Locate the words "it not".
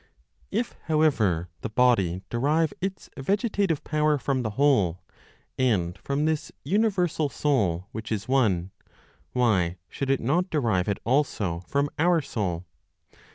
10.09-10.49